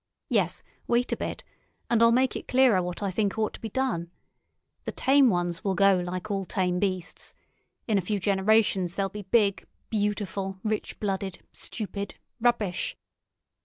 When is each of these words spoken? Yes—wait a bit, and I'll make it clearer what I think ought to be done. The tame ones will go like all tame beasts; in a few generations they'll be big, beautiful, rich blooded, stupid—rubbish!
Yes—wait 0.29 1.11
a 1.11 1.15
bit, 1.15 1.43
and 1.87 2.01
I'll 2.01 2.11
make 2.11 2.35
it 2.35 2.47
clearer 2.47 2.81
what 2.81 3.03
I 3.03 3.11
think 3.11 3.37
ought 3.37 3.53
to 3.53 3.59
be 3.61 3.69
done. 3.69 4.09
The 4.85 4.91
tame 4.91 5.29
ones 5.29 5.63
will 5.63 5.75
go 5.75 5.99
like 6.03 6.31
all 6.31 6.43
tame 6.43 6.79
beasts; 6.79 7.35
in 7.87 7.99
a 7.99 8.01
few 8.01 8.19
generations 8.19 8.95
they'll 8.95 9.09
be 9.09 9.21
big, 9.21 9.67
beautiful, 9.91 10.57
rich 10.63 10.99
blooded, 10.99 11.43
stupid—rubbish! 11.53 12.97